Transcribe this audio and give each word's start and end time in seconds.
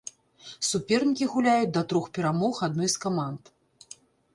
Супернікі 0.69 1.29
гуляюць 1.35 1.71
да 1.77 1.85
трох 1.93 2.11
перамог 2.19 2.67
адной 2.71 2.95
з 2.99 3.09
каманд. 3.09 3.41